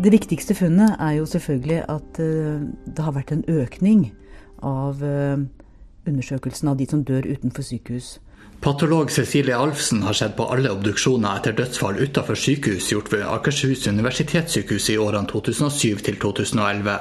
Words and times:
Det 0.00 0.08
viktigste 0.14 0.54
funnet 0.56 0.94
er 0.96 1.18
jo 1.18 1.26
selvfølgelig 1.28 1.82
at 1.92 2.18
eh, 2.24 2.60
det 2.88 3.04
har 3.04 3.12
vært 3.12 3.34
en 3.34 3.42
økning 3.52 4.06
av 4.64 5.02
eh, 5.04 5.42
undersøkelsen 6.08 6.70
av 6.72 6.78
de 6.78 6.86
som 6.88 7.02
dør 7.04 7.26
utenfor 7.28 7.66
sykehus. 7.66 8.14
Patolog 8.64 9.12
Cecilie 9.12 9.56
Alfsen 9.56 10.00
har 10.06 10.16
sett 10.16 10.38
på 10.38 10.46
alle 10.52 10.72
obduksjoner 10.72 11.42
etter 11.42 11.56
dødsfall 11.58 12.00
utenfor 12.00 12.38
sykehus 12.38 12.88
gjort 12.94 13.12
ved 13.12 13.26
Akershus 13.28 13.84
universitetssykehus 13.92 14.88
i 14.94 14.96
årene 15.00 15.28
2007 15.28 16.00
til 16.08 16.16
2011. 16.22 16.96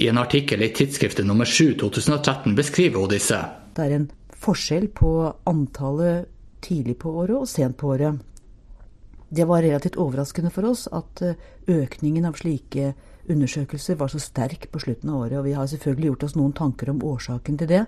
I 0.00 0.08
en 0.08 0.20
artikkel 0.20 0.64
i 0.64 0.70
tidsskriftet 0.72 1.28
nummer 1.28 1.44
7 1.44 1.76
2013 1.84 2.56
beskriver 2.56 3.04
hun 3.04 3.12
disse. 3.12 3.42
Det 3.76 3.84
er 3.84 3.98
en 3.98 4.08
forskjell 4.32 4.88
på 4.88 5.12
antallet 5.52 6.32
tidlig 6.64 6.96
på 7.04 7.12
året 7.12 7.42
og 7.42 7.48
sent 7.48 7.76
på 7.76 7.92
året. 7.92 8.24
Det 9.28 9.44
var 9.44 9.62
relativt 9.62 9.96
overraskende 9.98 10.52
for 10.54 10.68
oss 10.68 10.86
at 10.94 11.22
eh, 11.26 11.38
økningen 11.66 12.28
av 12.28 12.36
slike 12.38 12.92
undersøkelser 13.26 13.98
var 13.98 14.12
så 14.12 14.20
sterk 14.22 14.68
på 14.70 14.82
slutten 14.84 15.10
av 15.10 15.24
året. 15.24 15.38
Og 15.40 15.48
vi 15.48 15.56
har 15.56 15.66
selvfølgelig 15.66 16.12
gjort 16.12 16.26
oss 16.28 16.36
noen 16.38 16.54
tanker 16.54 16.92
om 16.92 17.02
årsaken 17.02 17.58
til 17.58 17.72
det. 17.72 17.84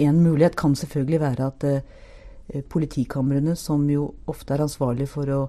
En 0.00 0.22
mulighet 0.24 0.56
kan 0.56 0.76
selvfølgelig 0.76 1.20
være 1.20 1.50
at 1.50 1.66
eh, 1.68 2.62
politikamrene, 2.72 3.56
som 3.60 3.84
jo 3.92 4.14
ofte 4.30 4.56
er 4.56 4.64
ansvarlig 4.64 5.10
for 5.12 5.28
å 5.28 5.42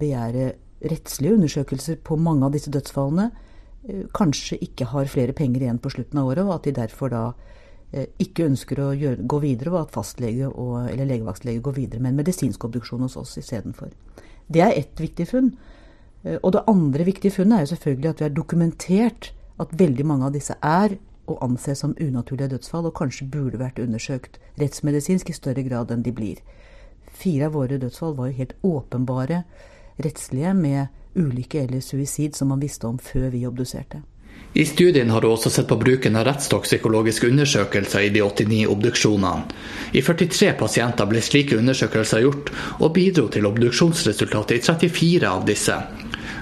begjære 0.00 0.52
rettslige 0.90 1.38
undersøkelser 1.38 2.00
på 2.04 2.20
mange 2.20 2.44
av 2.44 2.52
disse 2.52 2.72
dødsfallene, 2.72 3.30
eh, 3.88 4.04
kanskje 4.12 4.60
ikke 4.60 4.92
har 4.92 5.08
flere 5.08 5.36
penger 5.36 5.64
igjen 5.64 5.80
på 5.80 5.94
slutten 5.96 6.20
av 6.20 6.34
året, 6.34 6.44
og 6.44 6.58
at 6.58 6.68
de 6.68 6.76
derfor 6.82 7.16
da 7.16 7.24
ikke 8.22 8.44
ønsker 8.46 8.78
å 8.78 8.92
gjøre, 8.94 9.24
gå 9.26 9.38
videre, 9.42 9.72
og 9.72 9.80
at 9.80 9.90
fastlege 9.90 10.46
og, 10.46 10.92
eller 10.92 11.08
legevaktslege 11.10 11.58
går 11.64 11.74
videre 11.74 11.98
med 12.04 12.12
en 12.12 12.20
medisinsk 12.20 12.62
obduksjon 12.68 13.02
hos 13.02 13.16
oss 13.18 13.32
istedenfor. 13.40 13.90
Det 14.50 14.62
er 14.64 14.74
ett 14.76 15.00
viktig 15.00 15.28
funn. 15.30 15.52
Og 16.42 16.50
det 16.52 16.66
andre 16.68 17.06
viktige 17.06 17.32
funnet 17.32 17.56
er 17.56 17.64
jo 17.64 17.72
selvfølgelig 17.74 18.10
at 18.10 18.20
vi 18.20 18.26
har 18.26 18.34
dokumentert 18.36 19.30
at 19.60 19.72
veldig 19.78 20.06
mange 20.06 20.26
av 20.26 20.34
disse 20.34 20.56
er 20.60 20.96
å 21.30 21.38
anse 21.44 21.74
som 21.78 21.94
unaturlige 22.00 22.50
dødsfall, 22.54 22.88
og 22.88 22.96
kanskje 22.98 23.28
burde 23.30 23.60
vært 23.60 23.78
undersøkt 23.82 24.40
rettsmedisinsk 24.60 25.30
i 25.30 25.36
større 25.36 25.64
grad 25.66 25.92
enn 25.94 26.04
de 26.04 26.12
blir. 26.12 26.40
Fire 27.06 27.48
av 27.48 27.56
våre 27.56 27.78
dødsfall 27.80 28.16
var 28.18 28.30
jo 28.30 28.38
helt 28.40 28.56
åpenbare 28.66 29.44
rettslige 30.00 30.54
med 30.56 30.88
ulykke 31.14 31.64
eller 31.64 31.82
suicid 31.84 32.36
som 32.38 32.50
man 32.52 32.62
visste 32.62 32.88
om 32.88 32.98
før 32.98 33.30
vi 33.34 33.46
obduserte. 33.46 34.02
I 34.52 34.64
studien 34.66 35.10
har 35.10 35.22
hun 35.22 35.30
også 35.30 35.50
sett 35.50 35.68
på 35.70 35.76
bruken 35.78 36.16
av 36.18 36.24
rettstoksikologiske 36.26 37.28
undersøkelser 37.30 38.08
i 38.08 38.10
de 38.10 38.22
89 38.26 38.64
obduksjonene. 38.72 39.44
I 39.94 40.02
43 40.02 40.56
pasienter 40.58 41.06
ble 41.06 41.22
slike 41.22 41.58
undersøkelser 41.58 42.24
gjort, 42.24 42.50
og 42.82 42.90
bidro 42.96 43.28
til 43.30 43.46
obduksjonsresultatet 43.46 44.58
i 44.58 44.64
34 44.66 45.30
av 45.30 45.46
disse. 45.46 45.76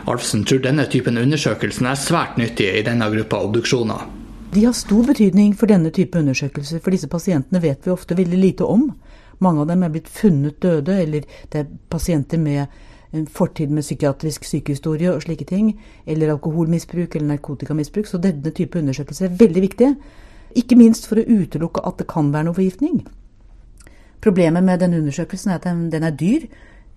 Alfsen 0.08 0.46
tror 0.48 0.62
denne 0.64 0.86
typen 0.88 1.20
undersøkelser 1.20 1.90
er 1.90 2.00
svært 2.00 2.40
nyttige 2.40 2.78
i 2.80 2.86
denne 2.86 3.10
gruppa 3.12 3.42
obduksjoner. 3.44 4.06
De 4.55 4.64
har 4.64 4.72
stor 4.72 5.05
betydning 5.05 5.52
for 5.52 5.68
denne 5.68 5.92
type 5.92 6.16
undersøkelser, 6.16 6.80
for 6.80 6.96
disse 6.96 7.10
pasientene 7.12 7.60
vet 7.60 7.84
vi 7.84 7.92
ofte 7.92 8.16
veldig 8.16 8.38
lite 8.40 8.64
om. 8.64 8.88
Mange 9.44 9.60
av 9.60 9.68
dem 9.68 9.84
er 9.84 9.92
blitt 9.92 10.08
funnet 10.08 10.56
døde, 10.64 10.96
eller 10.96 11.27
det 11.52 11.60
er 11.60 11.68
pasienter 11.92 12.40
med 12.40 12.72
fortid 13.33 13.70
med 13.73 13.83
psykiatrisk 13.83 14.45
sykehistorie 14.45 15.12
og 15.12 15.23
slike 15.23 15.45
ting, 15.48 15.81
eller 16.06 16.33
alkoholmisbruk 16.34 17.17
eller 17.17 17.34
narkotikamisbruk. 17.34 18.06
Så 18.06 18.19
denne 18.19 18.51
type 18.51 18.78
undersøkelser 18.78 19.28
er 19.28 19.39
veldig 19.39 19.62
viktige. 19.62 19.95
Ikke 20.56 20.77
minst 20.77 21.09
for 21.09 21.20
å 21.20 21.27
utelukke 21.29 21.84
at 21.86 21.98
det 22.01 22.09
kan 22.09 22.33
være 22.33 22.48
noe 22.48 22.56
forgiftning. 22.56 23.03
Problemet 24.20 24.64
med 24.64 24.81
denne 24.83 24.98
undersøkelsen 24.98 25.53
er 25.53 25.61
at 25.61 25.69
den 25.92 26.05
er 26.05 26.17
dyr. 26.17 26.48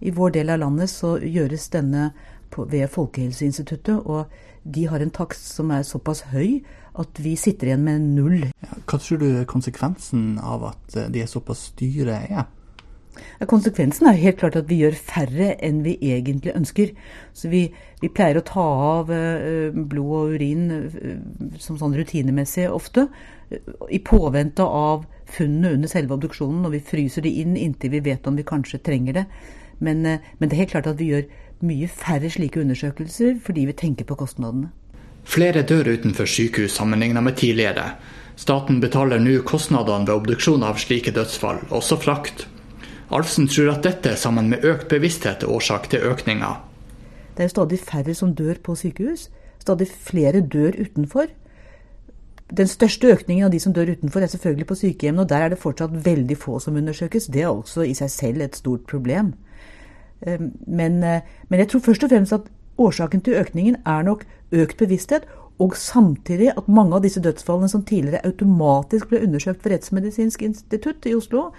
I 0.01 0.11
vår 0.11 0.29
del 0.37 0.49
av 0.49 0.59
landet 0.63 0.89
så 0.89 1.17
gjøres 1.21 1.69
denne 1.69 2.11
ved 2.57 2.87
Folkehelseinstituttet, 2.91 4.01
og 4.05 4.25
de 4.63 4.87
har 4.87 4.99
en 4.99 5.13
takst 5.13 5.53
som 5.55 5.71
er 5.71 5.85
såpass 5.87 6.25
høy 6.33 6.61
at 6.99 7.21
vi 7.23 7.35
sitter 7.39 7.69
igjen 7.71 7.85
med 7.85 8.07
null. 8.17 8.41
Ja, 8.63 8.79
hva 8.83 8.99
tror 8.99 9.21
du 9.21 9.29
konsekvensen 9.47 10.35
av 10.43 10.65
at 10.73 10.97
eh, 10.97 11.07
de 11.13 11.23
er 11.23 11.29
såpass 11.31 11.69
dyre 11.79 12.17
er? 12.27 12.49
Konsekvensen 13.49 14.07
er 14.07 14.19
helt 14.21 14.39
klart 14.39 14.55
at 14.55 14.69
vi 14.69 14.79
gjør 14.83 14.95
færre 14.95 15.51
enn 15.65 15.81
vi 15.85 15.97
egentlig 16.13 16.53
ønsker. 16.55 16.93
Så 17.33 17.51
vi, 17.51 17.65
vi 18.01 18.09
pleier 18.13 18.39
å 18.39 18.45
ta 18.47 18.65
av 18.87 19.11
uh, 19.11 19.73
blod 19.73 20.13
og 20.19 20.35
urin 20.35 20.67
uh, 20.71 21.55
som 21.59 21.79
sånn 21.79 21.95
rutinemessig 21.97 22.69
ofte, 22.71 23.07
i 23.91 23.99
påvente 23.99 24.63
av 24.63 25.03
funnene 25.31 25.73
under 25.75 25.91
selve 25.91 26.15
obduksjonen, 26.15 26.63
og 26.67 26.75
vi 26.75 26.83
fryser 26.87 27.25
de 27.25 27.33
inn 27.41 27.57
inntil 27.59 27.91
vi 27.97 28.03
vet 28.05 28.27
om 28.29 28.37
vi 28.39 28.47
kanskje 28.47 28.79
trenger 28.85 29.19
det. 29.19 29.25
Men, 29.83 30.05
men 30.05 30.45
det 30.45 30.53
er 30.53 30.61
helt 30.63 30.75
klart 30.75 30.87
at 30.87 30.99
vi 31.01 31.09
gjør 31.09 31.25
mye 31.65 31.89
færre 31.89 32.29
slike 32.31 32.61
undersøkelser 32.61 33.41
fordi 33.43 33.65
vi 33.69 33.75
tenker 33.77 34.07
på 34.07 34.17
kostnadene. 34.19 34.69
Flere 35.27 35.61
dør 35.67 35.91
utenfor 35.97 36.29
sykehus 36.29 36.77
sammenlignet 36.77 37.23
med 37.23 37.37
tidligere. 37.37 37.91
Staten 38.39 38.79
betaler 38.81 39.21
nå 39.21 39.41
kostnadene 39.45 40.07
ved 40.07 40.15
obduksjon 40.15 40.63
av 40.65 40.79
slike 40.81 41.13
dødsfall, 41.13 41.61
også 41.69 41.99
frakt. 42.01 42.47
Alfsen 43.11 43.47
tror 43.51 43.73
at 43.73 43.83
dette, 43.83 44.15
sammen 44.15 44.49
med 44.49 44.63
økt 44.63 44.87
bevissthet, 44.91 45.43
er 45.43 45.51
årsak 45.51 45.89
til 45.91 46.05
økninga. 46.07 46.55
Det 47.37 47.43
er 47.43 47.51
stadig 47.51 47.79
færre 47.79 48.13
som 48.15 48.35
dør 48.35 48.59
på 48.63 48.75
sykehus. 48.75 49.29
Stadig 49.59 49.87
flere 49.87 50.41
dør 50.41 50.77
utenfor. 50.79 51.27
Den 52.57 52.67
største 52.67 53.07
økningen 53.07 53.45
av 53.47 53.51
de 53.51 53.59
som 53.59 53.73
dør 53.73 53.93
utenfor, 53.93 54.23
er 54.23 54.31
selvfølgelig 54.31 54.67
på 54.67 54.75
sykehjem, 54.75 55.19
og 55.19 55.29
der 55.29 55.45
er 55.45 55.49
det 55.53 55.59
fortsatt 55.59 55.93
veldig 56.05 56.37
få 56.37 56.59
som 56.59 56.75
undersøkes. 56.75 57.27
Det 57.31 57.43
er 57.43 57.51
også 57.51 57.85
i 57.87 57.93
seg 57.95 58.09
selv 58.11 58.41
et 58.41 58.55
stort 58.55 58.87
problem. 58.87 59.33
Ehm, 60.27 60.51
men, 60.67 61.03
eh, 61.03 61.21
men 61.49 61.59
jeg 61.59 61.67
tror 61.67 61.79
først 61.79 62.03
og 62.03 62.09
fremst 62.09 62.33
at 62.33 62.49
Årsaken 62.77 63.21
til 63.21 63.33
økningen 63.33 63.75
er 63.85 64.01
nok 64.01 64.25
økt 64.51 64.77
bevissthet, 64.77 65.25
og 65.59 65.75
samtidig 65.77 66.49
at 66.57 66.67
mange 66.67 66.95
av 66.95 67.03
disse 67.03 67.21
dødsfallene 67.21 67.69
som 67.69 67.83
tidligere 67.85 68.25
automatisk 68.25 69.11
ble 69.11 69.21
undersøkt 69.21 69.65
ved 69.65 69.75
Rettsmedisinsk 69.75 70.41
institutt 70.41 71.05
i 71.05 71.13
Oslo, 71.15 71.51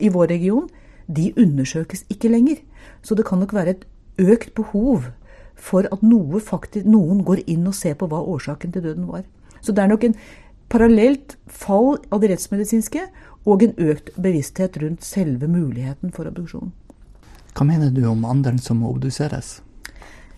i 0.00 0.08
vår 0.08 0.30
region, 0.30 0.70
de 1.16 1.30
undersøkes 1.36 2.04
ikke 2.12 2.30
lenger. 2.32 2.60
Så 3.02 3.14
det 3.14 3.26
kan 3.28 3.40
nok 3.42 3.54
være 3.54 3.76
et 3.76 3.86
økt 4.20 4.54
behov 4.54 5.10
for 5.60 5.88
at 5.92 6.02
noe 6.02 6.40
faktisk, 6.40 6.86
noen 6.88 7.24
går 7.24 7.44
inn 7.46 7.66
og 7.68 7.76
ser 7.76 7.96
på 8.00 8.08
hva 8.08 8.22
årsaken 8.22 8.72
til 8.72 8.84
døden 8.84 9.08
var. 9.10 9.24
Så 9.60 9.72
det 9.76 9.84
er 9.84 9.92
nok 9.92 10.06
en 10.08 10.16
parallelt 10.70 11.36
fall 11.46 11.98
av 12.12 12.22
det 12.22 12.30
rettsmedisinske 12.32 13.02
og 13.48 13.64
en 13.64 13.74
økt 13.90 14.12
bevissthet 14.20 14.78
rundt 14.82 15.04
selve 15.04 15.48
muligheten 15.50 16.14
for 16.14 16.28
obduksjon. 16.30 16.72
Hva 17.56 17.66
mener 17.66 17.90
du 17.92 18.04
om 18.08 18.24
andelen 18.28 18.60
som 18.62 18.80
må 18.80 18.92
obduseres? 18.94 19.58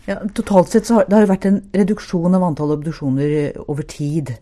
Ja, 0.09 0.17
totalt 0.35 0.73
sett 0.73 0.89
så 0.89 0.99
har 0.99 1.07
det 1.07 1.15
har 1.15 1.29
vært 1.31 1.47
en 1.47 1.61
reduksjon 1.77 2.35
av 2.35 2.43
antall 2.43 2.75
obduksjoner 2.75 3.61
over 3.69 3.87
tid. 3.87 4.35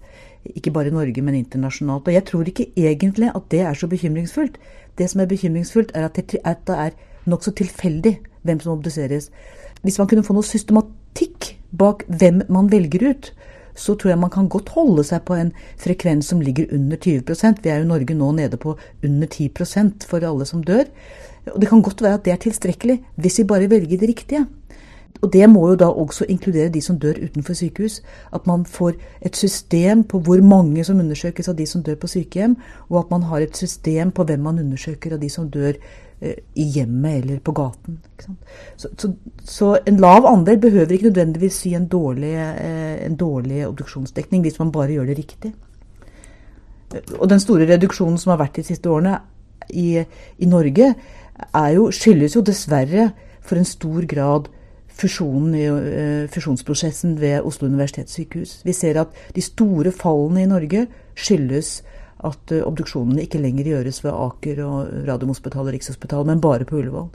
Ikke 0.44 0.72
bare 0.72 0.88
i 0.88 0.94
Norge, 0.94 1.22
men 1.22 1.34
internasjonalt. 1.34 2.08
Og 2.08 2.14
jeg 2.14 2.24
tror 2.24 2.48
ikke 2.48 2.70
egentlig 2.76 3.30
at 3.34 3.48
det 3.50 3.60
er 3.60 3.74
så 3.74 3.88
bekymringsfullt. 3.90 4.56
Det 4.98 5.10
som 5.10 5.20
er 5.20 5.30
bekymringsfullt, 5.30 5.92
er 5.94 6.08
at 6.08 6.16
det, 6.16 6.40
er 6.44 6.90
nokså 7.26 7.52
tilfeldig 7.56 8.18
hvem 8.42 8.60
som 8.60 8.72
obduseres. 8.72 9.30
Hvis 9.82 9.98
man 9.98 10.08
kunne 10.08 10.24
få 10.24 10.36
noe 10.36 10.46
systematikk 10.46 11.54
bak 11.76 12.04
hvem 12.08 12.42
man 12.48 12.70
velger 12.72 13.10
ut, 13.10 13.32
så 13.76 13.94
tror 13.94 14.12
jeg 14.12 14.20
man 14.20 14.32
kan 14.32 14.48
godt 14.50 14.72
holde 14.74 15.04
seg 15.06 15.22
på 15.28 15.36
en 15.38 15.52
frekvens 15.80 16.32
som 16.32 16.40
ligger 16.42 16.72
under 16.74 16.98
20% 16.98 17.62
Vi 17.62 17.70
er 17.70 17.80
jo 17.80 17.86
i 17.86 17.92
Norge 17.92 18.16
nå 18.16 18.32
nede 18.36 18.58
på 18.60 18.74
under 19.04 19.26
10% 19.28 20.06
for 20.08 20.24
alle 20.26 20.46
som 20.48 20.64
dør. 20.64 20.88
Og 21.54 21.60
det 21.60 21.68
kan 21.70 21.82
godt 21.82 22.02
være 22.02 22.18
at 22.18 22.24
det 22.24 22.32
er 22.32 22.42
tilstrekkelig, 22.42 22.98
hvis 23.16 23.38
vi 23.38 23.44
bare 23.44 23.70
velger 23.70 24.00
det 24.00 24.08
riktige. 24.08 24.46
Og 25.20 25.32
det 25.32 25.44
må 25.50 25.66
jo 25.68 25.76
da 25.76 25.90
også 25.90 26.24
inkludere 26.32 26.72
de 26.72 26.80
som 26.80 26.98
dør 26.98 27.18
utenfor 27.20 27.54
sykehus. 27.56 28.00
At 28.32 28.46
man 28.46 28.64
får 28.64 28.92
et 29.20 29.36
system 29.36 30.04
på 30.04 30.20
hvor 30.24 30.40
mange 30.42 30.84
som 30.84 31.00
undersøkes 31.00 31.48
av 31.48 31.56
de 31.58 31.66
som 31.66 31.82
dør 31.82 31.98
på 32.00 32.08
sykehjem, 32.08 32.56
og 32.88 32.98
at 32.98 33.10
man 33.10 33.26
har 33.28 33.44
et 33.44 33.56
system 33.56 34.10
på 34.10 34.24
hvem 34.24 34.40
man 34.40 34.58
undersøker 34.58 35.14
av 35.14 35.20
de 35.20 35.28
som 35.28 35.50
dør 35.50 35.72
eh, 36.20 36.38
i 36.54 36.64
hjemmet 36.76 37.22
eller 37.22 37.40
på 37.44 37.52
gaten. 37.52 37.98
Så, 38.76 38.88
så, 38.96 39.12
så, 39.44 39.72
en 39.86 40.00
lav 40.00 40.26
andel 40.26 40.60
behøver 40.60 40.92
ikke 40.96 41.10
nødvendigvis 41.10 41.58
si 41.64 41.74
en 41.74 41.88
dårlig, 41.88 42.34
eh, 42.34 43.04
en 43.06 43.16
dårlig 43.16 43.66
obduksjonsdekning, 43.68 44.42
hvis 44.42 44.58
man 44.58 44.72
bare 44.72 44.96
gjør 44.96 45.10
det 45.10 45.18
riktig. 45.18 45.52
Og 47.18 47.28
den 47.30 47.40
store 47.40 47.68
reduksjonen 47.68 48.18
som 48.18 48.32
har 48.32 48.40
vært 48.40 48.56
de 48.56 48.64
siste 48.66 48.90
årene 48.90 49.18
i, 49.70 50.00
i 50.38 50.46
Norge, 50.48 50.94
jo, 51.74 51.84
skyldes 51.94 52.34
jo 52.34 52.42
dessverre 52.42 53.10
for 53.40 53.60
en 53.60 53.68
stor 53.68 54.06
grad 54.10 54.48
fusjonen 55.00 55.54
uh, 55.56 56.26
fusjonsprosessen 56.32 57.16
ved 57.20 57.46
Oslo 57.46 57.68
universitetssykehus. 57.68 58.60
Vi 58.66 58.74
ser 58.76 59.00
at 59.00 59.16
de 59.36 59.44
store 59.44 59.92
fallene 59.92 60.44
i 60.44 60.50
Norge 60.50 60.86
skyldes 61.18 61.80
at 62.26 62.54
uh, 62.54 62.64
obduksjonene 62.68 63.24
ikke 63.24 63.40
lenger 63.42 63.72
gjøres 63.72 64.02
ved 64.04 64.12
Aker 64.12 64.64
og 64.66 64.92
Radiumhospitalet 65.08 65.72
og 65.72 65.78
Rikshospitalet, 65.78 66.32
men 66.32 66.44
bare 66.44 66.68
på 66.68 66.80
Ullevål. 66.80 67.08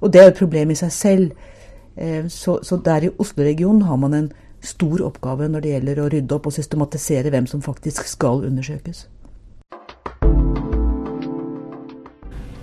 Og 0.00 0.12
det 0.12 0.22
er 0.22 0.32
et 0.32 0.40
problem 0.40 0.72
i 0.72 0.78
seg 0.78 0.92
selv. 0.94 1.48
Uh, 1.96 2.28
så, 2.28 2.60
så, 2.62 2.80
der 2.84 3.08
i 3.08 3.14
Oslo-regionen 3.18 3.86
har 3.88 4.00
man 4.00 4.16
en 4.16 4.32
stor 4.60 5.00
oppgave 5.06 5.48
når 5.48 5.64
det 5.64 5.72
gjelder 5.72 6.02
å 6.02 6.10
rydde 6.12 6.36
opp 6.36 6.50
og 6.50 6.54
systematisere 6.54 7.32
hvem 7.32 7.48
som 7.48 7.64
faktisk 7.64 8.08
skal 8.08 8.44
undersøkes. 8.44 9.06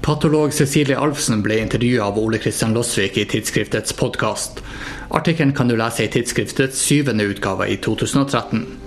Patolog 0.07 0.53
Cecilie 0.55 0.95
Alfsen 0.95 1.41
ble 1.43 1.57
intervjua 1.59 2.05
av 2.05 2.17
Ole 2.21 2.37
Kristian 2.39 2.71
Losvik 2.71 3.17
i 3.19 3.25
tidsskriftets 3.27 3.91
podkast. 3.99 4.61
Artikkelen 5.11 5.51
kan 5.53 5.67
du 5.67 5.75
lese 5.75 6.05
i 6.05 6.11
tidsskriftets 6.13 6.79
syvende 6.79 7.27
utgave 7.27 7.67
i 7.67 7.75
2013. 7.83 8.86